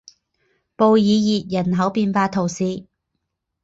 [0.75, 2.87] 布尔热人口变化图示